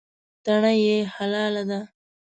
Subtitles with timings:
[0.43, 1.79] تڼۍ یې خلال ده.